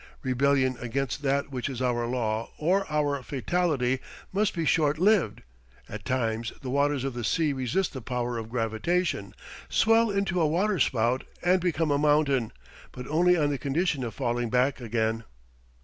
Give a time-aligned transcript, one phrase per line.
[0.23, 3.99] Rebellion against that which is our law or our fatality
[4.33, 5.43] must be short lived;
[5.87, 9.35] at times the waters of the sea resist the power of gravitation,
[9.69, 12.51] swell into a waterspout and become a mountain,
[12.91, 15.23] but only on the condition of falling back again.